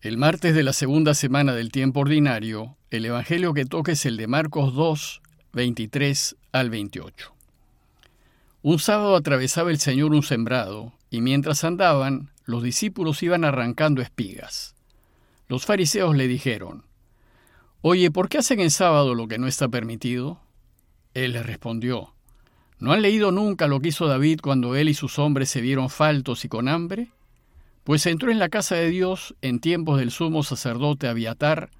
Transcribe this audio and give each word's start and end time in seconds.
El 0.00 0.16
martes 0.16 0.54
de 0.54 0.62
la 0.62 0.72
segunda 0.72 1.12
semana 1.12 1.54
del 1.54 1.72
tiempo 1.72 1.98
ordinario, 1.98 2.76
el 2.92 3.04
Evangelio 3.04 3.52
que 3.52 3.64
toca 3.64 3.90
es 3.90 4.06
el 4.06 4.16
de 4.16 4.28
Marcos 4.28 4.72
2, 4.72 5.22
23 5.54 6.36
al 6.52 6.70
28. 6.70 7.34
Un 8.62 8.78
sábado 8.78 9.16
atravesaba 9.16 9.72
el 9.72 9.80
Señor 9.80 10.12
un 10.12 10.22
sembrado, 10.22 10.92
y 11.10 11.20
mientras 11.20 11.64
andaban, 11.64 12.30
los 12.44 12.62
discípulos 12.62 13.24
iban 13.24 13.44
arrancando 13.44 14.00
espigas. 14.00 14.76
Los 15.48 15.66
fariseos 15.66 16.14
le 16.14 16.28
dijeron, 16.28 16.84
Oye, 17.80 18.12
¿por 18.12 18.28
qué 18.28 18.38
hacen 18.38 18.60
en 18.60 18.70
sábado 18.70 19.16
lo 19.16 19.26
que 19.26 19.38
no 19.38 19.48
está 19.48 19.66
permitido? 19.66 20.40
Él 21.12 21.32
les 21.32 21.44
respondió, 21.44 22.14
¿no 22.78 22.92
han 22.92 23.02
leído 23.02 23.32
nunca 23.32 23.66
lo 23.66 23.80
que 23.80 23.88
hizo 23.88 24.06
David 24.06 24.38
cuando 24.44 24.76
él 24.76 24.90
y 24.90 24.94
sus 24.94 25.18
hombres 25.18 25.50
se 25.50 25.60
vieron 25.60 25.90
faltos 25.90 26.44
y 26.44 26.48
con 26.48 26.68
hambre? 26.68 27.10
Pues 27.88 28.04
entró 28.04 28.30
en 28.30 28.38
la 28.38 28.50
casa 28.50 28.74
de 28.74 28.90
Dios 28.90 29.34
en 29.40 29.60
tiempos 29.60 29.98
del 29.98 30.10
sumo 30.10 30.42
sacerdote 30.42 31.08
Abiatar, 31.08 31.70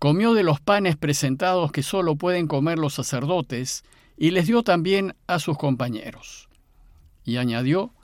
comió 0.00 0.34
de 0.34 0.42
los 0.42 0.60
panes 0.60 0.96
presentados 0.96 1.70
que 1.70 1.84
sólo 1.84 2.16
pueden 2.16 2.48
comer 2.48 2.80
los 2.80 2.94
sacerdotes, 2.94 3.84
y 4.16 4.32
les 4.32 4.48
dio 4.48 4.64
también 4.64 5.14
a 5.28 5.38
sus 5.38 5.56
compañeros. 5.56 6.48
Y 7.22 7.36
añadió, 7.36 7.94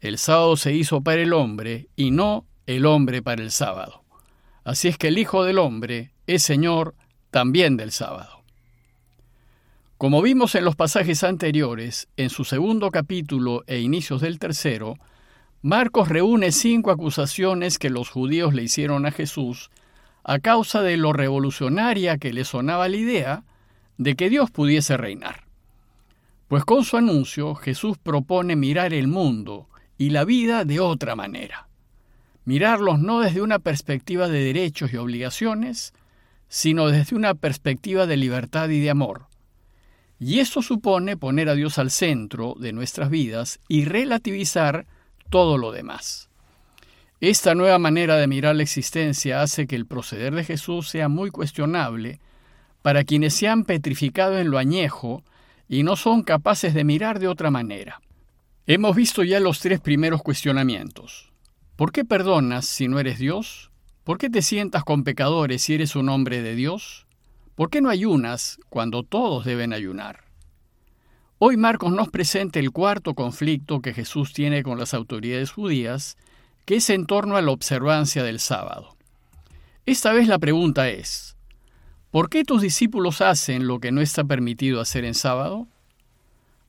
el 0.00 0.18
sábado 0.18 0.56
se 0.56 0.74
hizo 0.74 1.00
para 1.00 1.22
el 1.22 1.34
hombre, 1.34 1.86
y 1.94 2.10
no 2.10 2.46
el 2.66 2.84
hombre 2.84 3.22
para 3.22 3.44
el 3.44 3.52
sábado. 3.52 4.02
Así 4.64 4.88
es 4.88 4.98
que 4.98 5.06
el 5.06 5.18
Hijo 5.18 5.44
del 5.44 5.58
Hombre 5.58 6.10
es 6.26 6.42
Señor 6.42 6.96
también 7.30 7.76
del 7.76 7.92
sábado. 7.92 8.42
Como 9.98 10.20
vimos 10.20 10.56
en 10.56 10.64
los 10.64 10.74
pasajes 10.74 11.22
anteriores, 11.22 12.08
en 12.16 12.28
su 12.28 12.42
segundo 12.42 12.90
capítulo 12.90 13.62
e 13.68 13.78
inicios 13.78 14.20
del 14.20 14.40
tercero, 14.40 14.96
Marcos 15.62 16.08
reúne 16.08 16.52
cinco 16.52 16.92
acusaciones 16.92 17.80
que 17.80 17.90
los 17.90 18.10
judíos 18.10 18.54
le 18.54 18.62
hicieron 18.62 19.06
a 19.06 19.10
Jesús 19.10 19.70
a 20.22 20.38
causa 20.38 20.82
de 20.82 20.96
lo 20.96 21.12
revolucionaria 21.12 22.18
que 22.18 22.32
le 22.32 22.44
sonaba 22.44 22.88
la 22.88 22.96
idea 22.96 23.44
de 23.96 24.14
que 24.14 24.30
Dios 24.30 24.52
pudiese 24.52 24.96
reinar. 24.96 25.44
Pues 26.46 26.64
con 26.64 26.84
su 26.84 26.96
anuncio 26.96 27.56
Jesús 27.56 27.98
propone 27.98 28.54
mirar 28.54 28.94
el 28.94 29.08
mundo 29.08 29.68
y 29.96 30.10
la 30.10 30.24
vida 30.24 30.64
de 30.64 30.78
otra 30.78 31.16
manera. 31.16 31.68
Mirarlos 32.44 33.00
no 33.00 33.20
desde 33.20 33.42
una 33.42 33.58
perspectiva 33.58 34.28
de 34.28 34.44
derechos 34.44 34.92
y 34.92 34.96
obligaciones, 34.96 35.92
sino 36.48 36.86
desde 36.86 37.16
una 37.16 37.34
perspectiva 37.34 38.06
de 38.06 38.16
libertad 38.16 38.68
y 38.68 38.80
de 38.80 38.90
amor. 38.90 39.26
Y 40.20 40.38
eso 40.38 40.62
supone 40.62 41.16
poner 41.16 41.48
a 41.48 41.54
Dios 41.54 41.78
al 41.78 41.90
centro 41.90 42.54
de 42.58 42.72
nuestras 42.72 43.10
vidas 43.10 43.58
y 43.66 43.84
relativizar 43.84 44.86
todo 45.30 45.58
lo 45.58 45.72
demás. 45.72 46.28
Esta 47.20 47.54
nueva 47.54 47.78
manera 47.78 48.16
de 48.16 48.28
mirar 48.28 48.54
la 48.54 48.62
existencia 48.62 49.42
hace 49.42 49.66
que 49.66 49.74
el 49.74 49.86
proceder 49.86 50.34
de 50.34 50.44
Jesús 50.44 50.88
sea 50.88 51.08
muy 51.08 51.30
cuestionable 51.30 52.20
para 52.82 53.02
quienes 53.02 53.34
se 53.34 53.48
han 53.48 53.64
petrificado 53.64 54.38
en 54.38 54.50
lo 54.50 54.58
añejo 54.58 55.24
y 55.68 55.82
no 55.82 55.96
son 55.96 56.22
capaces 56.22 56.74
de 56.74 56.84
mirar 56.84 57.18
de 57.18 57.28
otra 57.28 57.50
manera. 57.50 58.00
Hemos 58.66 58.94
visto 58.94 59.24
ya 59.24 59.40
los 59.40 59.60
tres 59.60 59.80
primeros 59.80 60.22
cuestionamientos. 60.22 61.32
¿Por 61.74 61.90
qué 61.90 62.04
perdonas 62.04 62.66
si 62.66 62.86
no 62.86 63.00
eres 63.00 63.18
Dios? 63.18 63.70
¿Por 64.04 64.18
qué 64.18 64.30
te 64.30 64.42
sientas 64.42 64.84
con 64.84 65.04
pecadores 65.04 65.62
si 65.62 65.74
eres 65.74 65.96
un 65.96 66.08
hombre 66.08 66.40
de 66.40 66.54
Dios? 66.54 67.06
¿Por 67.54 67.70
qué 67.70 67.80
no 67.80 67.90
ayunas 67.90 68.60
cuando 68.68 69.02
todos 69.02 69.44
deben 69.44 69.72
ayunar? 69.72 70.27
Hoy 71.40 71.56
Marcos 71.56 71.92
nos 71.92 72.08
presenta 72.08 72.58
el 72.58 72.72
cuarto 72.72 73.14
conflicto 73.14 73.80
que 73.80 73.94
Jesús 73.94 74.32
tiene 74.32 74.64
con 74.64 74.76
las 74.76 74.92
autoridades 74.92 75.52
judías, 75.52 76.16
que 76.64 76.76
es 76.76 76.90
en 76.90 77.06
torno 77.06 77.36
a 77.36 77.42
la 77.42 77.52
observancia 77.52 78.24
del 78.24 78.40
sábado. 78.40 78.96
Esta 79.86 80.12
vez 80.12 80.26
la 80.26 80.40
pregunta 80.40 80.88
es, 80.88 81.36
¿por 82.10 82.28
qué 82.28 82.42
tus 82.42 82.60
discípulos 82.60 83.20
hacen 83.20 83.68
lo 83.68 83.78
que 83.78 83.92
no 83.92 84.00
está 84.00 84.24
permitido 84.24 84.80
hacer 84.80 85.04
en 85.04 85.14
sábado? 85.14 85.68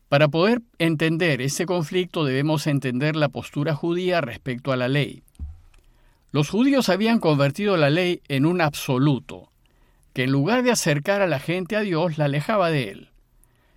Para 0.08 0.28
poder 0.28 0.62
entender 0.78 1.42
ese 1.42 1.66
conflicto 1.66 2.24
debemos 2.24 2.68
entender 2.68 3.16
la 3.16 3.30
postura 3.30 3.74
judía 3.74 4.22
respecto 4.22 4.72
a 4.72 4.78
la 4.78 4.88
ley. 4.88 5.24
Los 6.32 6.50
judíos 6.50 6.90
habían 6.90 7.18
convertido 7.20 7.76
la 7.76 7.90
ley 7.90 8.22
en 8.28 8.46
un 8.46 8.62
absoluto, 8.62 9.52
que 10.14 10.26
en 10.26 10.32
lugar 10.32 10.62
de 10.62 10.70
acercar 10.70 11.24
a 11.24 11.28
la 11.28 11.40
gente 11.40 11.76
a 11.76 11.80
Dios 11.80 12.20
la 12.20 12.26
alejaba 12.26 12.70
de 12.70 12.92
él. 12.92 13.10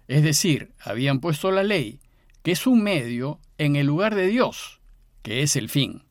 Es 0.09 0.23
decir, 0.23 0.73
habían 0.81 1.21
puesto 1.21 1.51
la 1.51 1.63
ley, 1.63 2.01
que 2.43 2.53
es 2.53 2.67
un 2.67 2.83
medio, 2.83 3.39
en 3.59 3.77
el 3.77 3.87
lugar 3.87 4.15
de 4.15 4.27
Dios, 4.27 4.81
que 5.23 5.43
es 5.43 5.57
el 5.57 5.69
fin. 5.69 6.03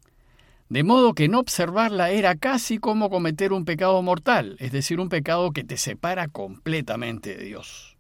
De 0.69 0.84
modo 0.84 1.13
que 1.13 1.28
no 1.28 1.40
observarla 1.40 2.12
era 2.12 2.35
casi 2.35 2.78
como 2.78 3.09
cometer 3.09 3.52
un 3.52 3.66
pecado 3.66 4.02
mortal, 4.02 4.56
es 4.59 4.72
decir, 4.72 5.02
un 5.02 5.09
pecado 5.09 5.52
que 5.52 5.66
te 5.66 5.75
separa 5.75 6.29
completamente 6.29 7.35
de 7.35 7.44
Dios. 7.44 7.97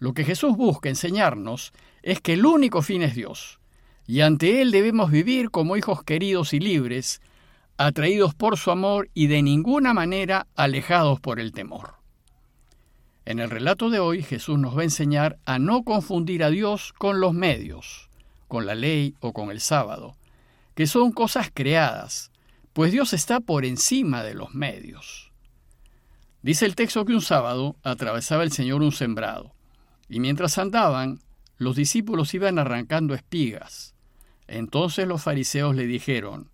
Lo 0.00 0.14
que 0.14 0.24
Jesús 0.24 0.56
busca 0.56 0.88
enseñarnos 0.88 1.72
es 2.02 2.20
que 2.20 2.32
el 2.32 2.44
único 2.44 2.82
fin 2.82 3.02
es 3.02 3.14
Dios, 3.14 3.60
y 4.06 4.20
ante 4.20 4.60
Él 4.60 4.72
debemos 4.72 5.10
vivir 5.10 5.50
como 5.50 5.76
hijos 5.76 6.02
queridos 6.02 6.52
y 6.52 6.58
libres, 6.58 7.22
atraídos 7.76 8.34
por 8.34 8.58
su 8.58 8.70
amor 8.70 9.08
y 9.14 9.28
de 9.28 9.42
ninguna 9.42 9.94
manera 9.94 10.46
alejados 10.56 11.20
por 11.20 11.40
el 11.40 11.52
temor. 11.52 11.94
En 13.26 13.38
el 13.38 13.48
relato 13.48 13.88
de 13.88 14.00
hoy 14.00 14.22
Jesús 14.22 14.58
nos 14.58 14.76
va 14.76 14.82
a 14.82 14.84
enseñar 14.84 15.38
a 15.46 15.58
no 15.58 15.82
confundir 15.82 16.44
a 16.44 16.50
Dios 16.50 16.92
con 16.92 17.20
los 17.20 17.32
medios, 17.32 18.10
con 18.48 18.66
la 18.66 18.74
ley 18.74 19.14
o 19.20 19.32
con 19.32 19.50
el 19.50 19.60
sábado, 19.60 20.16
que 20.74 20.86
son 20.86 21.10
cosas 21.10 21.50
creadas, 21.52 22.30
pues 22.74 22.92
Dios 22.92 23.14
está 23.14 23.40
por 23.40 23.64
encima 23.64 24.22
de 24.22 24.34
los 24.34 24.54
medios. 24.54 25.32
Dice 26.42 26.66
el 26.66 26.74
texto 26.74 27.06
que 27.06 27.14
un 27.14 27.22
sábado 27.22 27.76
atravesaba 27.82 28.42
el 28.42 28.52
Señor 28.52 28.82
un 28.82 28.92
sembrado, 28.92 29.54
y 30.10 30.20
mientras 30.20 30.58
andaban, 30.58 31.20
los 31.56 31.76
discípulos 31.76 32.34
iban 32.34 32.58
arrancando 32.58 33.14
espigas. 33.14 33.94
Entonces 34.48 35.08
los 35.08 35.22
fariseos 35.22 35.74
le 35.74 35.86
dijeron, 35.86 36.50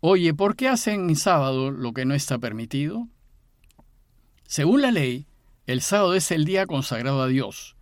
Oye, 0.00 0.34
¿por 0.34 0.54
qué 0.54 0.68
hacen 0.68 1.08
en 1.08 1.16
sábado 1.16 1.72
lo 1.72 1.92
que 1.92 2.04
no 2.04 2.14
está 2.14 2.38
permitido? 2.38 3.08
Según 4.46 4.82
la 4.82 4.92
ley, 4.92 5.26
el 5.66 5.80
sábado 5.80 6.14
es 6.14 6.30
el 6.30 6.44
día 6.44 6.66
consagrado 6.66 7.22
a 7.22 7.28
Dios, 7.28 7.76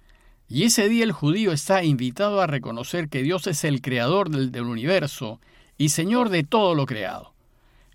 y 0.48 0.64
ese 0.64 0.88
día 0.88 1.04
el 1.04 1.12
judío 1.12 1.52
está 1.52 1.84
invitado 1.84 2.40
a 2.40 2.46
reconocer 2.46 3.08
que 3.08 3.22
Dios 3.22 3.46
es 3.46 3.62
el 3.64 3.80
creador 3.80 4.30
del, 4.30 4.64
universo 4.64 5.40
y 5.78 5.90
Señor 5.90 6.28
de 6.28 6.42
todo 6.42 6.74
lo 6.74 6.86
creado, 6.86 7.34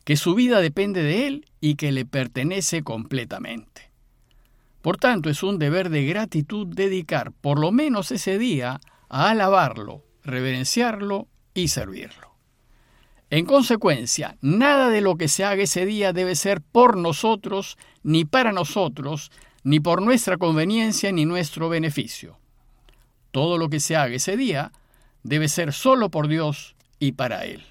que 0.06 0.16
su 0.16 0.35
vida 0.35 0.62
depende 0.62 1.03
de 1.03 1.28
Él 1.28 1.46
y 1.59 1.75
que 1.75 1.91
le 1.91 2.06
pertenece 2.06 2.81
completamente. 2.81 3.91
Por 4.81 4.97
tanto, 4.97 5.29
es 5.29 5.44
un 5.44 5.59
deber 5.59 5.90
de 5.90 6.06
gratitud 6.06 6.67
dedicar 6.67 7.31
por 7.34 7.59
lo 7.59 7.72
menos 7.72 8.12
ese 8.12 8.38
día 8.38 8.79
a 9.09 9.29
alabarlo, 9.29 10.03
reverenciarlo 10.23 11.28
y 11.53 11.67
servirlo. 11.67 12.35
En 13.29 13.46
consecuencia, 13.46 14.38
nada 14.41 14.90
de 14.90 15.02
lo 15.02 15.17
que 15.17 15.28
se 15.28 15.44
haga 15.44 15.63
ese 15.63 15.85
día 15.85 16.13
debe 16.13 16.35
ser 16.35 16.62
por 16.62 16.96
nosotros, 16.96 17.78
ni 18.03 18.23
para 18.23 18.52
nosotros, 18.52 19.31
ni 19.66 19.80
por 19.80 20.03
nuestra 20.03 20.38
conveniencia 20.38 21.12
ni 21.12 21.26
nuestro 21.26 21.70
beneficio. 21.70 22.38
Todo 23.31 23.58
lo 23.58 23.68
que 23.68 23.80
se 23.80 23.96
haga 23.96 24.16
ese 24.16 24.38
día 24.38 24.72
debe 25.24 25.50
ser 25.50 25.74
solo 25.74 26.12
por 26.12 26.28
Dios 26.28 26.76
y 27.00 27.14
para 27.14 27.46
Él. 27.46 27.64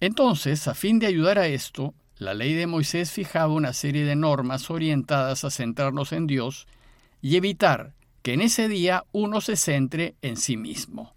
Entonces, 0.00 0.68
a 0.68 0.74
fin 0.74 0.98
de 0.98 1.06
ayudar 1.06 1.38
a 1.38 1.48
esto, 1.48 1.94
la 2.18 2.34
ley 2.34 2.52
de 2.52 2.66
Moisés 2.66 3.10
fijaba 3.10 3.54
una 3.54 3.72
serie 3.72 4.04
de 4.04 4.16
normas 4.16 4.70
orientadas 4.70 5.44
a 5.44 5.50
centrarnos 5.50 6.12
en 6.12 6.26
Dios 6.26 6.66
y 7.22 7.36
evitar 7.36 7.94
que 8.20 8.34
en 8.34 8.42
ese 8.42 8.68
día 8.68 9.04
uno 9.12 9.40
se 9.40 9.56
centre 9.56 10.14
en 10.20 10.36
sí 10.36 10.58
mismo. 10.58 11.14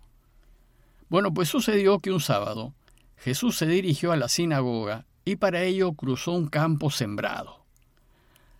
Bueno, 1.10 1.34
pues 1.34 1.50
sucedió 1.50 2.00
que 2.00 2.12
un 2.12 2.22
sábado 2.22 2.74
Jesús 3.18 3.58
se 3.58 3.68
dirigió 3.68 4.14
a 4.14 4.18
la 4.18 4.30
sinagoga 4.30 5.06
y 5.26 5.36
para 5.36 5.64
ello 5.64 5.92
cruzó 5.92 6.32
un 6.32 6.48
campo 6.48 6.90
sembrado. 6.90 7.59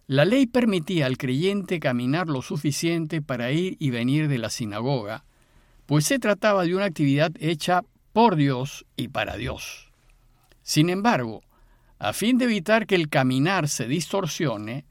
La 0.10 0.26
ley 0.26 0.48
permitía 0.48 1.06
al 1.06 1.20
creyente 1.20 1.80
caminar 1.80 2.30
lo 2.30 2.42
suficiente 2.42 3.22
para 3.22 3.52
ir 3.52 3.78
y 3.78 3.92
venir 3.92 4.28
de 4.28 4.40
la 4.40 4.50
sinagoga, 4.50 5.24
pues 5.86 6.06
se 6.06 6.18
trataba 6.18 6.64
de 6.64 6.74
una 6.74 6.86
actividad 6.86 7.32
hecha 7.40 7.84
por 8.12 8.36
Dios 8.36 8.88
y 8.96 9.10
para 9.10 9.38
Dios. 9.38 9.92
Sin 10.64 10.90
embargo, 10.90 11.44
a 12.00 12.14
fin 12.14 12.40
de 12.40 12.46
evitar 12.46 12.88
que 12.88 12.96
el 12.96 13.08
caminar 13.08 13.68
se 13.68 13.88
distorsione, 13.88 14.84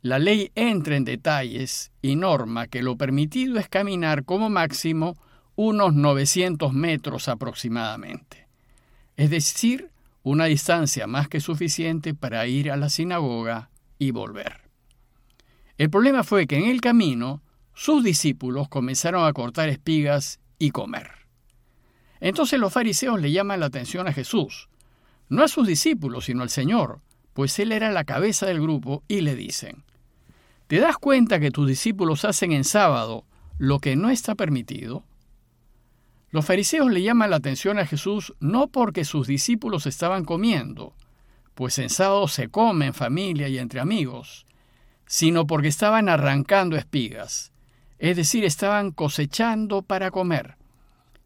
la 0.00 0.18
ley 0.18 0.50
entra 0.54 0.96
en 0.96 1.04
detalles 1.04 1.92
y 2.00 2.16
norma 2.16 2.66
que 2.66 2.82
lo 2.82 2.96
permitido 2.96 3.58
es 3.58 3.68
caminar 3.68 4.24
como 4.24 4.48
máximo 4.48 5.18
unos 5.54 5.92
900 5.92 6.72
metros 6.72 7.28
aproximadamente, 7.28 8.48
es 9.18 9.28
decir, 9.28 9.90
una 10.22 10.46
distancia 10.46 11.06
más 11.06 11.28
que 11.28 11.40
suficiente 11.40 12.14
para 12.14 12.46
ir 12.46 12.70
a 12.70 12.78
la 12.78 12.88
sinagoga 12.88 13.68
y 13.98 14.12
volver. 14.12 14.61
El 15.82 15.90
problema 15.90 16.22
fue 16.22 16.46
que 16.46 16.56
en 16.56 16.70
el 16.70 16.80
camino 16.80 17.42
sus 17.74 18.04
discípulos 18.04 18.68
comenzaron 18.68 19.26
a 19.26 19.32
cortar 19.32 19.68
espigas 19.68 20.38
y 20.56 20.70
comer. 20.70 21.10
Entonces 22.20 22.60
los 22.60 22.72
fariseos 22.72 23.20
le 23.20 23.32
llaman 23.32 23.58
la 23.58 23.66
atención 23.66 24.06
a 24.06 24.12
Jesús. 24.12 24.68
no 25.28 25.42
a 25.42 25.48
sus 25.48 25.66
discípulos, 25.66 26.26
sino 26.26 26.44
al 26.44 26.50
Señor, 26.50 27.00
pues 27.32 27.58
Él 27.58 27.72
era 27.72 27.90
la 27.90 28.04
cabeza 28.04 28.46
del 28.46 28.60
grupo, 28.60 29.02
y 29.08 29.22
le 29.22 29.34
dicen, 29.34 29.82
¿te 30.68 30.78
das 30.78 30.98
cuenta 30.98 31.40
que 31.40 31.50
tus 31.50 31.66
discípulos 31.66 32.24
hacen 32.24 32.52
en 32.52 32.62
sábado 32.62 33.24
lo 33.58 33.80
que 33.80 33.96
no 33.96 34.08
está 34.08 34.36
permitido? 34.36 35.02
Los 36.30 36.44
fariseos 36.46 36.92
le 36.92 37.02
llaman 37.02 37.30
la 37.30 37.36
atención 37.38 37.80
a 37.80 37.86
Jesús 37.86 38.34
no 38.38 38.68
porque 38.68 39.04
sus 39.04 39.26
discípulos 39.26 39.86
estaban 39.86 40.24
comiendo, 40.24 40.94
pues 41.56 41.76
en 41.80 41.90
sábado 41.90 42.28
se 42.28 42.50
come 42.50 42.86
en 42.86 42.94
familia 42.94 43.48
y 43.48 43.58
entre 43.58 43.80
amigos, 43.80 44.46
sino 45.06 45.46
porque 45.46 45.68
estaban 45.68 46.08
arrancando 46.08 46.76
espigas, 46.76 47.52
es 47.98 48.16
decir, 48.16 48.44
estaban 48.44 48.90
cosechando 48.90 49.82
para 49.82 50.10
comer. 50.10 50.56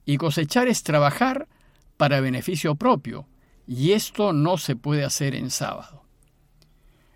Y 0.05 0.19
cosechar 0.19 0.69
es 0.69 0.83
trabajar 0.83 1.49
para 1.97 2.21
beneficio 2.21 2.75
propio, 2.75 3.27
y 3.67 3.93
esto 3.93 4.33
no 4.33 4.59
se 4.59 4.77
puede 4.77 5.05
hacer 5.05 5.35
en 5.35 5.51
sábado. 5.51 6.05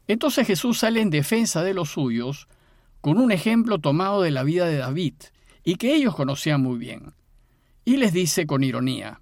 Entonces 0.08 0.46
Jesús 0.46 0.78
sale 0.78 1.00
en 1.00 1.10
defensa 1.10 1.62
de 1.62 1.74
los 1.74 1.90
suyos 1.90 2.48
con 3.00 3.18
un 3.18 3.32
ejemplo 3.32 3.78
tomado 3.78 4.22
de 4.22 4.30
la 4.30 4.42
vida 4.42 4.66
de 4.66 4.78
David, 4.78 5.14
y 5.62 5.76
que 5.76 5.94
ellos 5.94 6.14
conocían 6.14 6.62
muy 6.62 6.78
bien 6.78 7.14
y 7.84 7.96
les 7.96 8.12
dice 8.12 8.46
con 8.46 8.62
ironía, 8.62 9.20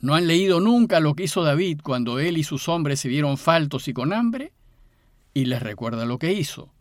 ¿no 0.00 0.14
han 0.14 0.26
leído 0.26 0.60
nunca 0.60 1.00
lo 1.00 1.14
que 1.14 1.24
hizo 1.24 1.42
David 1.42 1.80
cuando 1.82 2.18
él 2.18 2.38
y 2.38 2.44
sus 2.44 2.68
hombres 2.68 3.00
se 3.00 3.08
vieron 3.08 3.36
faltos 3.36 3.88
y 3.88 3.92
con 3.92 4.12
hambre? 4.12 4.52
Y 5.34 5.44
les 5.44 5.62
recuerda 5.62 6.04
lo 6.04 6.18
que 6.18 6.32
hizo. 6.32 6.72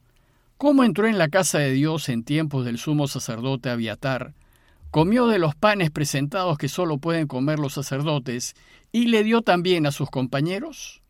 Cómo 0.57 0.83
entró 0.83 1.07
en 1.07 1.17
la 1.17 1.29
casa 1.29 1.59
de 1.59 1.71
Dios 1.71 2.09
en 2.09 2.23
tiempos 2.23 2.65
del 2.65 2.77
sumo 2.77 3.07
sacerdote 3.07 3.69
Abiatar, 3.69 4.33
comió 4.91 5.27
de 5.27 5.39
los 5.39 5.55
panes 5.55 5.91
presentados 5.91 6.57
que 6.57 6.67
solo 6.67 6.97
pueden 6.97 7.27
comer 7.27 7.59
los 7.59 7.73
sacerdotes, 7.73 8.55
y 8.91 9.07
le 9.07 9.23
dio 9.23 9.41
también 9.41 9.85
a 9.85 9.91
sus 9.91 10.09
compañeros? 10.09 11.01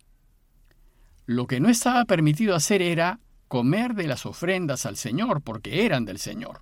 Lo 1.26 1.48
que 1.48 1.60
no 1.60 1.70
estaba 1.70 2.06
permitido 2.06 2.56
hacer 2.56 2.82
era 2.82 3.20
comer 3.48 3.94
de 3.96 4.08
las 4.08 4.26
ofrendas 4.26 4.86
al 4.86 4.98
Señor, 4.98 5.42
porque 5.42 5.86
eran 5.86 6.06
del 6.06 6.20
Señor. 6.20 6.62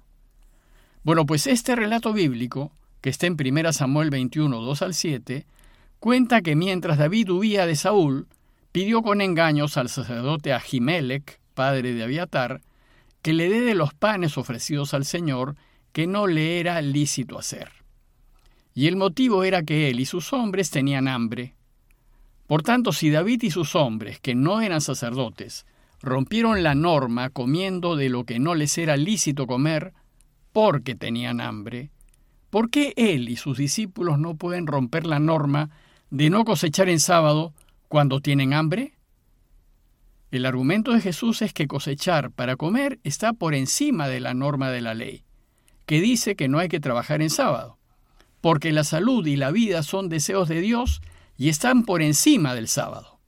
Bueno, 1.03 1.25
pues 1.25 1.47
este 1.47 1.75
relato 1.75 2.13
bíblico 2.13 2.71
que 3.01 3.09
está 3.09 3.27
en 3.27 3.37
1 3.39 3.73
Samuel 3.73 4.09
21, 4.09 4.61
2 4.61 4.81
al 4.81 4.93
7, 4.93 5.45
cuenta 5.99 6.41
que 6.41 6.55
mientras 6.55 6.97
David 6.97 7.31
huía 7.31 7.65
de 7.65 7.75
Saúl, 7.75 8.27
pidió 8.77 9.01
con 9.01 9.21
engaños 9.21 9.75
al 9.75 9.89
sacerdote 9.89 10.53
Ahimelech, 10.53 11.39
padre 11.55 11.95
de 11.95 12.03
Abiatar, 12.03 12.61
que 13.23 13.33
le 13.33 13.49
dé 13.49 13.61
de 13.61 13.73
los 13.73 13.95
panes 13.95 14.37
ofrecidos 14.37 14.93
al 14.93 15.03
Señor 15.03 15.55
que 15.93 16.05
no 16.05 16.27
le 16.27 16.59
era 16.59 16.79
lícito 16.83 17.39
hacer. 17.39 17.71
Y 18.75 18.85
el 18.85 18.95
motivo 18.95 19.43
era 19.43 19.63
que 19.63 19.89
él 19.89 19.99
y 19.99 20.05
sus 20.05 20.31
hombres 20.31 20.69
tenían 20.69 21.07
hambre. 21.07 21.55
Por 22.45 22.61
tanto, 22.61 22.91
si 22.91 23.09
David 23.09 23.41
y 23.41 23.49
sus 23.49 23.75
hombres, 23.75 24.19
que 24.19 24.35
no 24.35 24.61
eran 24.61 24.81
sacerdotes, 24.81 25.65
rompieron 25.99 26.61
la 26.61 26.75
norma 26.75 27.31
comiendo 27.31 27.95
de 27.95 28.09
lo 28.09 28.25
que 28.25 28.37
no 28.37 28.53
les 28.53 28.77
era 28.77 28.95
lícito 28.95 29.47
comer, 29.47 29.93
porque 30.53 30.93
tenían 30.93 31.41
hambre, 31.41 31.89
¿Por 32.51 32.69
qué 32.69 32.93
él 32.95 33.27
y 33.27 33.37
sus 33.37 33.57
discípulos 33.57 34.19
no 34.19 34.35
pueden 34.35 34.67
romper 34.67 35.07
la 35.07 35.17
norma 35.17 35.71
de 36.11 36.29
no 36.29 36.45
cosechar 36.45 36.89
en 36.89 36.99
sábado 36.99 37.55
cuando 37.87 38.19
tienen 38.19 38.53
hambre? 38.53 38.93
El 40.29 40.45
argumento 40.45 40.91
de 40.93 41.01
Jesús 41.01 41.41
es 41.41 41.53
que 41.53 41.67
cosechar 41.67 42.31
para 42.31 42.57
comer 42.57 42.99
está 43.03 43.33
por 43.33 43.55
encima 43.55 44.07
de 44.07 44.19
la 44.19 44.33
norma 44.33 44.69
de 44.71 44.81
la 44.81 44.93
ley, 44.93 45.23
que 45.85 46.01
dice 46.01 46.35
que 46.35 46.49
no 46.49 46.59
hay 46.59 46.67
que 46.67 46.81
trabajar 46.81 47.21
en 47.21 47.29
sábado, 47.29 47.77
porque 48.41 48.73
la 48.73 48.83
salud 48.83 49.25
y 49.25 49.37
la 49.37 49.51
vida 49.51 49.83
son 49.83 50.09
deseos 50.09 50.49
de 50.49 50.59
Dios 50.59 51.01
y 51.37 51.49
están 51.49 51.83
por 51.83 52.01
encima 52.01 52.55
del 52.55 52.67
sábado. 52.67 53.19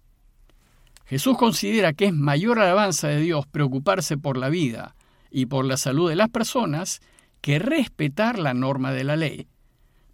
Jesús 1.05 1.37
considera 1.37 1.93
que 1.93 2.05
es 2.05 2.13
mayor 2.13 2.59
alabanza 2.59 3.07
de 3.07 3.21
Dios 3.21 3.47
preocuparse 3.47 4.17
por 4.17 4.37
la 4.37 4.49
vida 4.49 4.95
y 5.31 5.45
por 5.45 5.65
la 5.65 5.77
salud 5.77 6.09
de 6.09 6.15
las 6.15 6.29
personas 6.29 7.01
que 7.41 7.59
respetar 7.59 8.37
la 8.37 8.53
norma 8.53 8.91
de 8.91 9.03
la 9.05 9.15
ley. 9.15 9.47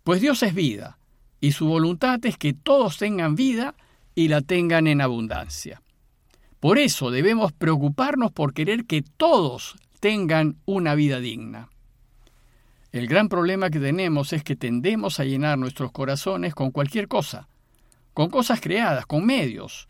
Pues 0.04 0.22
Dios 0.22 0.44
es 0.44 0.54
vida, 0.54 1.00
y 1.42 1.54
su 1.54 1.66
voluntad 1.66 2.24
es 2.26 2.38
que 2.38 2.54
todos 2.54 2.98
tengan 2.98 3.36
vida 3.36 3.76
y 4.16 4.30
la 4.30 4.42
tengan 4.42 4.88
en 4.88 5.02
abundancia. 5.02 5.82
Por 6.60 6.80
eso 6.80 7.12
debemos 7.12 7.52
preocuparnos 7.52 8.32
por 8.32 8.54
querer 8.54 8.86
que 8.86 9.04
todos 9.04 9.76
tengan 10.00 10.58
una 10.66 10.96
vida 10.96 11.20
digna. 11.20 11.70
El 12.92 13.08
gran 13.08 13.28
problema 13.28 13.70
que 13.70 13.80
tenemos 13.80 14.32
es 14.32 14.44
que 14.44 14.56
tendemos 14.56 15.20
a 15.20 15.26
llenar 15.26 15.58
nuestros 15.58 15.92
corazones 15.92 16.56
con 16.56 16.72
cualquier 16.72 17.10
cosa, 17.10 17.50
con 18.14 18.30
cosas 18.30 18.62
creadas, 18.62 19.06
con 19.06 19.26
medios, 19.26 19.90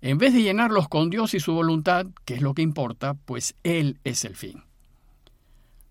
en 0.00 0.18
vez 0.18 0.32
de 0.34 0.42
llenarlos 0.42 0.88
con 0.88 1.10
Dios 1.10 1.34
y 1.34 1.40
su 1.40 1.52
voluntad, 1.52 2.06
que 2.24 2.34
es 2.34 2.42
lo 2.42 2.54
que 2.54 2.62
importa, 2.62 3.14
pues 3.14 3.56
Él 3.64 3.98
es 4.04 4.24
el 4.24 4.36
fin. 4.36 4.62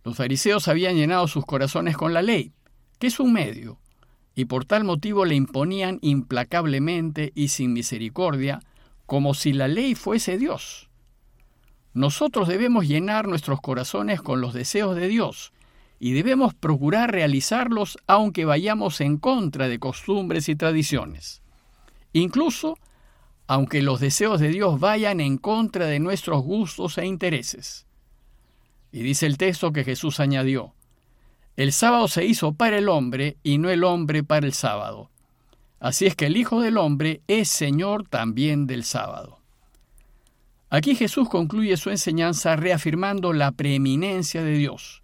Los 0.03 0.15
fariseos 0.15 0.67
habían 0.67 0.95
llenado 0.95 1.27
sus 1.27 1.45
corazones 1.45 1.97
con 1.97 2.13
la 2.13 2.21
ley, 2.21 2.53
que 2.99 3.07
es 3.07 3.19
un 3.19 3.33
medio, 3.33 3.79
y 4.35 4.45
por 4.45 4.65
tal 4.65 4.83
motivo 4.83 5.25
le 5.25 5.35
imponían 5.35 5.99
implacablemente 6.01 7.31
y 7.35 7.49
sin 7.49 7.73
misericordia, 7.73 8.61
como 9.05 9.33
si 9.33 9.53
la 9.53 9.67
ley 9.67 9.95
fuese 9.95 10.37
Dios. 10.37 10.89
Nosotros 11.93 12.47
debemos 12.47 12.87
llenar 12.87 13.27
nuestros 13.27 13.61
corazones 13.61 14.21
con 14.21 14.41
los 14.41 14.53
deseos 14.53 14.95
de 14.95 15.07
Dios, 15.07 15.53
y 15.99 16.13
debemos 16.13 16.53
procurar 16.53 17.11
realizarlos 17.11 17.97
aunque 18.07 18.43
vayamos 18.43 18.99
en 18.99 19.17
contra 19.17 19.69
de 19.69 19.79
costumbres 19.79 20.49
y 20.49 20.55
tradiciones. 20.55 21.41
Incluso 22.11 22.77
aunque 23.47 23.81
los 23.81 23.99
deseos 23.99 24.39
de 24.39 24.49
Dios 24.49 24.79
vayan 24.79 25.19
en 25.19 25.37
contra 25.37 25.85
de 25.85 25.99
nuestros 25.99 26.43
gustos 26.43 26.97
e 26.97 27.05
intereses. 27.05 27.85
Y 28.91 29.01
dice 29.01 29.25
el 29.25 29.37
texto 29.37 29.71
que 29.71 29.83
Jesús 29.83 30.19
añadió, 30.19 30.73
el 31.55 31.71
sábado 31.71 32.07
se 32.07 32.25
hizo 32.25 32.53
para 32.53 32.77
el 32.77 32.89
hombre 32.89 33.37
y 33.43 33.57
no 33.57 33.69
el 33.69 33.83
hombre 33.83 34.23
para 34.23 34.45
el 34.45 34.53
sábado. 34.53 35.11
Así 35.79 36.05
es 36.05 36.15
que 36.15 36.27
el 36.27 36.37
Hijo 36.37 36.61
del 36.61 36.77
Hombre 36.77 37.21
es 37.27 37.49
Señor 37.49 38.07
también 38.07 38.67
del 38.67 38.85
sábado. 38.85 39.39
Aquí 40.69 40.95
Jesús 40.95 41.27
concluye 41.27 41.75
su 41.75 41.89
enseñanza 41.89 42.55
reafirmando 42.55 43.33
la 43.33 43.51
preeminencia 43.51 44.41
de 44.43 44.53
Dios. 44.53 45.03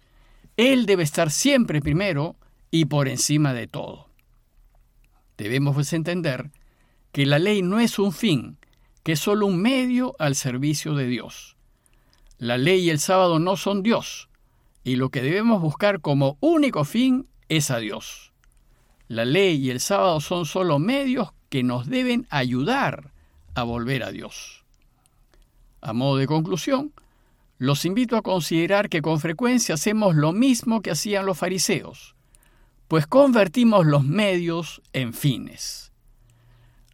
Él 0.56 0.86
debe 0.86 1.02
estar 1.02 1.30
siempre 1.30 1.82
primero 1.82 2.36
y 2.70 2.86
por 2.86 3.08
encima 3.08 3.52
de 3.52 3.66
todo. 3.66 4.08
Debemos 5.36 5.74
pues 5.74 5.92
entender 5.92 6.50
que 7.12 7.26
la 7.26 7.38
ley 7.38 7.60
no 7.60 7.78
es 7.78 7.98
un 7.98 8.12
fin, 8.12 8.56
que 9.02 9.12
es 9.12 9.20
solo 9.20 9.46
un 9.46 9.60
medio 9.60 10.16
al 10.18 10.34
servicio 10.34 10.94
de 10.94 11.06
Dios. 11.06 11.56
La 12.38 12.56
ley 12.56 12.86
y 12.86 12.90
el 12.90 13.00
sábado 13.00 13.38
no 13.38 13.58
son 13.58 13.82
Dios, 13.82 14.29
y 14.84 14.96
lo 14.96 15.10
que 15.10 15.22
debemos 15.22 15.60
buscar 15.60 16.00
como 16.00 16.36
único 16.40 16.84
fin 16.84 17.28
es 17.48 17.70
a 17.70 17.78
Dios. 17.78 18.32
La 19.08 19.24
ley 19.24 19.56
y 19.56 19.70
el 19.70 19.80
sábado 19.80 20.20
son 20.20 20.46
solo 20.46 20.78
medios 20.78 21.30
que 21.48 21.62
nos 21.62 21.88
deben 21.88 22.26
ayudar 22.30 23.12
a 23.54 23.64
volver 23.64 24.04
a 24.04 24.12
Dios. 24.12 24.64
A 25.80 25.92
modo 25.92 26.16
de 26.16 26.26
conclusión, 26.26 26.92
los 27.58 27.84
invito 27.84 28.16
a 28.16 28.22
considerar 28.22 28.88
que 28.88 29.02
con 29.02 29.20
frecuencia 29.20 29.74
hacemos 29.74 30.14
lo 30.14 30.32
mismo 30.32 30.80
que 30.80 30.92
hacían 30.92 31.26
los 31.26 31.38
fariseos, 31.38 32.14
pues 32.88 33.06
convertimos 33.06 33.86
los 33.86 34.04
medios 34.04 34.80
en 34.92 35.12
fines. 35.12 35.92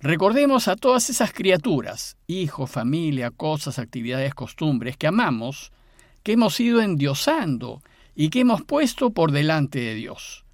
Recordemos 0.00 0.69
a 0.69 0.76
todas 0.76 1.09
esas 1.09 1.33
criaturas, 1.33 2.16
hijos, 2.26 2.71
familia, 2.71 3.31
cosas, 3.31 3.78
actividades, 3.78 4.35
costumbres 4.35 4.97
que 4.97 5.07
amamos, 5.07 5.73
que 6.26 6.33
hemos 6.33 6.59
ido 6.59 6.83
endiosando 6.83 7.85
y 8.16 8.30
que 8.30 8.40
hemos 8.40 8.62
puesto 8.62 9.11
por 9.11 9.30
delante 9.30 9.78
de 9.78 9.95
Dios. 9.95 10.45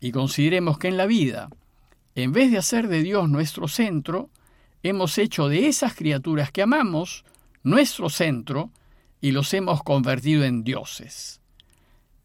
Y 0.00 0.10
consideremos 0.10 0.78
que 0.78 0.88
en 0.88 0.96
la 0.96 1.06
vida, 1.06 1.48
en 2.16 2.32
vez 2.32 2.50
de 2.50 2.58
hacer 2.58 2.88
de 2.88 3.04
Dios 3.04 3.28
nuestro 3.28 3.68
centro, 3.68 4.30
hemos 4.82 5.16
hecho 5.18 5.48
de 5.48 5.68
esas 5.68 5.94
criaturas 5.94 6.50
que 6.50 6.62
amamos 6.62 7.24
nuestro 7.62 8.10
centro 8.10 8.72
y 9.20 9.30
los 9.30 9.54
hemos 9.54 9.84
convertido 9.84 10.42
en 10.42 10.64
dioses. 10.64 11.40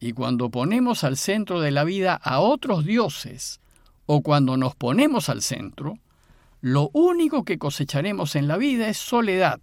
Y 0.00 0.10
cuando 0.10 0.50
ponemos 0.50 1.04
al 1.04 1.16
centro 1.16 1.60
de 1.60 1.70
la 1.70 1.84
vida 1.84 2.14
a 2.16 2.40
otros 2.40 2.84
dioses, 2.84 3.60
o 4.06 4.22
cuando 4.22 4.56
nos 4.56 4.74
ponemos 4.74 5.28
al 5.28 5.42
centro, 5.42 6.00
lo 6.60 6.90
único 6.92 7.44
que 7.44 7.58
cosecharemos 7.58 8.34
en 8.34 8.48
la 8.48 8.56
vida 8.56 8.88
es 8.88 8.96
soledad, 8.96 9.60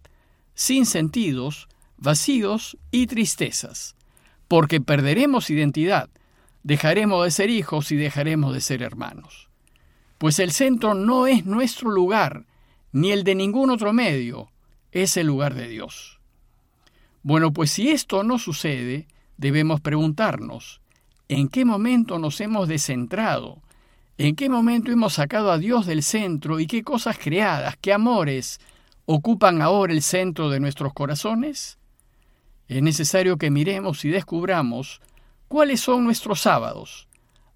sin 0.54 0.86
sentidos, 0.86 1.68
vacíos 2.04 2.78
y 2.92 3.08
tristezas, 3.08 3.96
porque 4.48 4.80
perderemos 4.80 5.50
identidad, 5.50 6.10
dejaremos 6.62 7.24
de 7.24 7.32
ser 7.32 7.50
hijos 7.50 7.92
y 7.92 7.96
dejaremos 7.96 8.54
de 8.54 8.62
ser 8.62 8.84
hermanos. 8.84 9.50
Pues 10.20 10.38
el 10.40 10.52
centro 10.52 10.94
no 10.94 11.26
es 11.26 11.46
nuestro 11.46 11.90
lugar, 11.90 12.46
ni 12.92 13.12
el 13.12 13.24
de 13.24 13.36
ningún 13.36 13.72
otro 13.72 13.94
medio, 13.94 14.52
es 14.92 15.18
el 15.18 15.28
lugar 15.28 15.56
de 15.56 15.68
Dios. 15.68 16.20
Bueno, 17.24 17.52
pues 17.52 17.72
si 17.72 17.90
esto 17.90 18.24
no 18.24 18.38
sucede, 18.38 19.08
debemos 19.38 19.82
preguntarnos, 19.82 20.82
¿en 21.28 21.50
qué 21.50 21.66
momento 21.66 22.20
nos 22.20 22.40
hemos 22.42 22.68
descentrado 22.68 23.64
¿En 24.20 24.36
qué 24.36 24.48
momento 24.48 24.92
hemos 24.92 25.14
sacado 25.14 25.52
a 25.52 25.58
Dios 25.58 25.88
del 25.88 26.04
centro 26.04 26.60
y 26.60 26.68
qué 26.68 26.84
cosas 26.84 27.18
creadas, 27.18 27.76
qué 27.82 27.94
amores 27.94 28.60
ocupan 29.06 29.62
ahora 29.62 29.92
el 29.92 30.04
centro 30.04 30.52
de 30.52 30.60
nuestros 30.60 30.94
corazones? 30.94 31.80
Es 32.68 32.82
necesario 32.82 33.38
que 33.38 33.52
miremos 33.52 34.06
y 34.06 34.10
descubramos 34.10 35.02
cuáles 35.48 35.82
son 35.82 36.04
nuestros 36.04 36.42
sábados, 36.42 37.08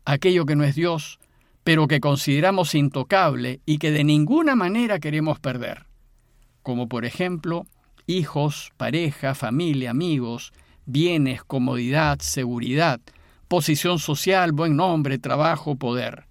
aquello 0.05 0.45
que 0.45 0.55
no 0.55 0.63
es 0.63 0.75
Dios, 0.75 1.19
pero 1.63 1.87
que 1.87 1.99
consideramos 1.99 2.75
intocable 2.75 3.61
y 3.65 3.77
que 3.77 3.91
de 3.91 4.03
ninguna 4.03 4.55
manera 4.55 4.99
queremos 4.99 5.39
perder, 5.39 5.85
como 6.61 6.87
por 6.87 7.05
ejemplo 7.05 7.65
hijos, 8.05 8.71
pareja, 8.77 9.35
familia, 9.35 9.91
amigos, 9.91 10.53
bienes, 10.85 11.43
comodidad, 11.43 12.19
seguridad, 12.19 13.01
posición 13.47 13.99
social, 13.99 14.51
buen 14.51 14.75
nombre, 14.75 15.19
trabajo, 15.19 15.75
poder. 15.75 16.25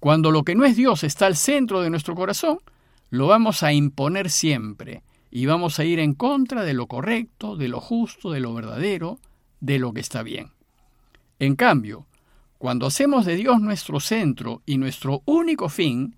Cuando 0.00 0.30
lo 0.30 0.42
que 0.44 0.54
no 0.54 0.64
es 0.64 0.76
Dios 0.76 1.04
está 1.04 1.26
al 1.26 1.36
centro 1.36 1.80
de 1.82 1.90
nuestro 1.90 2.14
corazón, 2.14 2.58
lo 3.10 3.26
vamos 3.26 3.62
a 3.62 3.72
imponer 3.72 4.30
siempre 4.30 5.02
y 5.30 5.46
vamos 5.46 5.78
a 5.78 5.84
ir 5.84 5.98
en 6.00 6.14
contra 6.14 6.64
de 6.64 6.74
lo 6.74 6.86
correcto, 6.86 7.56
de 7.56 7.68
lo 7.68 7.80
justo, 7.80 8.30
de 8.30 8.40
lo 8.40 8.52
verdadero, 8.52 9.18
de 9.60 9.78
lo 9.78 9.92
que 9.92 10.00
está 10.00 10.22
bien. 10.22 10.50
En 11.38 11.56
cambio, 11.56 12.06
cuando 12.58 12.86
hacemos 12.86 13.24
de 13.24 13.36
Dios 13.36 13.60
nuestro 13.60 14.00
centro 14.00 14.62
y 14.66 14.76
nuestro 14.76 15.22
único 15.24 15.68
fin, 15.68 16.16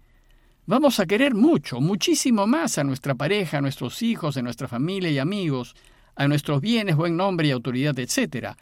vamos 0.67 0.99
a 0.99 1.07
querer 1.07 1.35
mucho, 1.35 1.81
muchísimo 1.81 2.47
más 2.47 2.79
a 2.79 2.85
nuestra 2.85 3.15
pareja, 3.15 3.59
a 3.59 3.61
nuestros 3.61 4.03
hijos, 4.03 4.37
a 4.37 4.43
nuestra 4.43 4.67
familia 4.67 5.11
y 5.11 5.19
amigos, 5.19 5.75
a 6.17 6.27
nuestros 6.27 6.61
bienes, 6.61 6.97
buen 6.97 7.17
nombre 7.17 7.49
y 7.49 7.51
autoridad, 7.51 7.99
etc. 7.99 8.57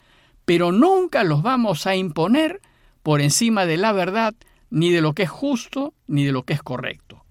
Pero 0.45 0.71
nunca 0.71 1.23
los 1.23 1.41
vamos 1.41 1.87
a 1.87 1.95
imponer 1.95 2.61
por 3.03 3.21
encima 3.21 3.65
de 3.65 3.77
la 3.77 3.93
verdad 3.93 4.35
ni 4.69 4.91
de 4.91 5.01
lo 5.01 5.13
que 5.13 5.23
es 5.23 5.29
justo, 5.29 5.93
ni 6.07 6.23
de 6.23 6.31
lo 6.31 6.43
que 6.43 6.53
es 6.53 6.63
correcto. 6.63 7.25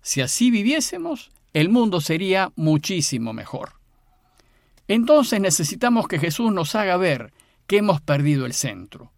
Si 0.00 0.20
así 0.20 0.50
viviésemos, 0.50 1.30
el 1.52 1.68
mundo 1.68 2.00
sería 2.00 2.52
muchísimo 2.56 3.32
mejor. 3.32 3.74
Entonces 4.88 5.40
necesitamos 5.40 6.08
que 6.08 6.18
Jesús 6.18 6.52
nos 6.52 6.74
haga 6.74 6.96
ver 6.96 7.32
que 7.66 7.78
hemos 7.78 8.00
perdido 8.00 8.46
el 8.46 8.52
centro. 8.52 9.12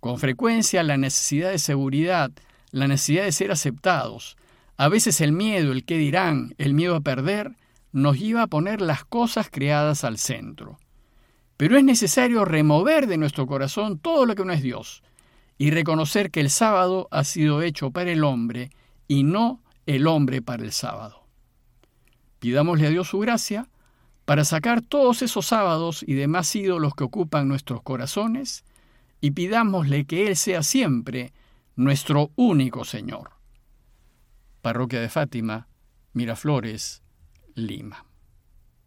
Con 0.00 0.18
frecuencia 0.18 0.82
la 0.82 0.96
necesidad 0.96 1.50
de 1.50 1.58
seguridad, 1.58 2.32
la 2.70 2.88
necesidad 2.88 3.24
de 3.24 3.32
ser 3.32 3.52
aceptados, 3.52 4.36
a 4.76 4.88
veces 4.88 5.20
el 5.20 5.32
miedo, 5.32 5.72
el 5.72 5.84
qué 5.84 5.96
dirán, 5.96 6.54
el 6.58 6.74
miedo 6.74 6.96
a 6.96 7.00
perder, 7.00 7.56
nos 7.92 8.18
lleva 8.18 8.42
a 8.42 8.46
poner 8.48 8.80
las 8.80 9.04
cosas 9.04 9.48
creadas 9.50 10.02
al 10.02 10.18
centro. 10.18 10.78
Pero 11.56 11.76
es 11.76 11.84
necesario 11.84 12.44
remover 12.44 13.06
de 13.06 13.18
nuestro 13.18 13.46
corazón 13.46 13.98
todo 13.98 14.26
lo 14.26 14.34
que 14.34 14.44
no 14.44 14.52
es 14.52 14.62
Dios 14.62 15.02
y 15.58 15.70
reconocer 15.70 16.30
que 16.30 16.40
el 16.40 16.50
sábado 16.50 17.06
ha 17.12 17.22
sido 17.22 17.62
hecho 17.62 17.92
para 17.92 18.10
el 18.10 18.24
hombre 18.24 18.70
y 19.06 19.22
no 19.22 19.60
el 19.86 20.06
hombre 20.08 20.42
para 20.42 20.64
el 20.64 20.72
sábado. 20.72 21.21
Pidámosle 22.42 22.88
a 22.88 22.90
Dios 22.90 23.06
su 23.06 23.20
gracia 23.20 23.68
para 24.24 24.44
sacar 24.44 24.82
todos 24.82 25.22
esos 25.22 25.46
sábados 25.46 26.04
y 26.04 26.14
demás 26.14 26.52
ídolos 26.56 26.92
que 26.96 27.04
ocupan 27.04 27.46
nuestros 27.46 27.82
corazones 27.82 28.64
y 29.20 29.30
pidámosle 29.30 30.06
que 30.06 30.26
Él 30.26 30.34
sea 30.34 30.64
siempre 30.64 31.32
nuestro 31.76 32.32
único 32.34 32.84
Señor. 32.84 33.30
Parroquia 34.60 35.00
de 35.00 35.08
Fátima, 35.08 35.68
Miraflores, 36.14 37.04
Lima. 37.54 38.06